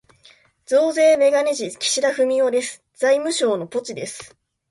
[0.65, 2.81] 増税めがね事、岸田文雄です。
[2.95, 4.35] 財務省のポチです。